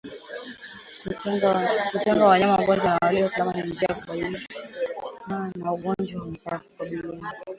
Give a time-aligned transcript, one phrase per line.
[1.91, 6.73] Kutenga wanyama wagonjwa na walio salama ni njia ya kukabiliana na ugonjwa wa mapafu